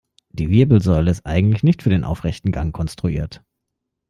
[0.29, 3.43] Die Wirbelsäule ist eigentlich nicht für den aufrechten Gang konstruiert.